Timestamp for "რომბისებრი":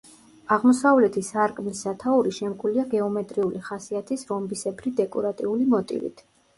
4.35-4.99